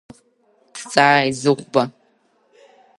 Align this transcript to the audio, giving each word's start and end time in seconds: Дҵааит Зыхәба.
Дҵааит 0.73 1.35
Зыхәба. 1.41 1.83